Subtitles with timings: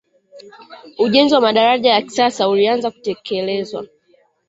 [0.99, 3.85] ujenzi wa madaraja ya kisasa ulianza kutekelezwa